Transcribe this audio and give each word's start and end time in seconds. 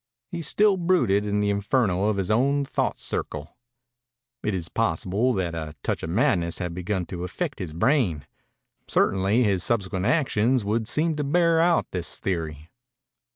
He 0.31 0.41
still 0.41 0.77
brooded 0.77 1.27
in 1.27 1.41
the 1.41 1.51
inferno 1.51 2.05
of 2.07 2.17
his 2.17 2.31
own 2.31 2.65
thought 2.65 2.97
circle. 2.97 3.55
It 4.41 4.55
is 4.55 4.67
possible 4.67 5.31
that 5.33 5.53
a 5.53 5.75
touch 5.83 6.01
of 6.01 6.09
madness 6.09 6.57
had 6.57 6.73
begun 6.73 7.05
to 7.05 7.23
affect 7.23 7.59
his 7.59 7.71
brain. 7.71 8.25
Certainly 8.87 9.43
his 9.43 9.63
subsequent 9.63 10.07
actions 10.07 10.65
would 10.65 10.87
seem 10.87 11.15
to 11.17 11.23
bear 11.23 11.59
out 11.61 11.91
this 11.91 12.19
theory. 12.19 12.71